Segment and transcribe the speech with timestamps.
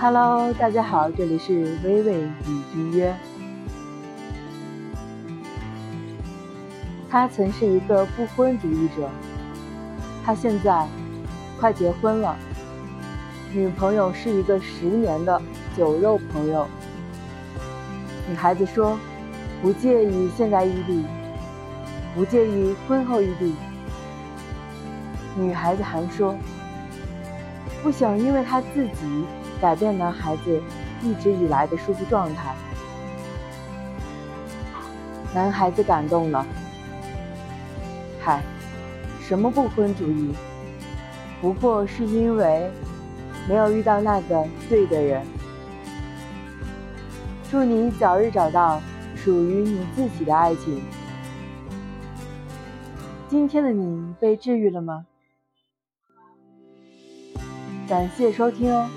[0.00, 3.12] Hello，大家好，这里是微微与君约。
[7.10, 9.10] 他曾是一个不婚主义者，
[10.24, 10.86] 他现在
[11.58, 12.36] 快结婚了，
[13.52, 15.42] 女朋友是一个十年的
[15.76, 16.64] 酒肉朋友。
[18.30, 18.96] 女孩子说
[19.60, 21.04] 不介意现在异地，
[22.14, 23.52] 不介意婚后异地。
[25.34, 26.36] 女孩子还说
[27.82, 29.24] 不想因为他自己。
[29.60, 30.62] 改变男孩子
[31.02, 32.54] 一直以来的舒服状态，
[35.34, 36.46] 男孩子感动了。
[38.20, 38.42] 嗨，
[39.20, 40.32] 什么不婚主义？
[41.40, 42.70] 不过是因为
[43.48, 45.24] 没有遇到那个对的人。
[47.50, 48.80] 祝你早日找到
[49.16, 50.82] 属于你自己的爱情。
[53.28, 55.06] 今天的你被治愈了吗？
[57.88, 58.88] 感谢收听哦。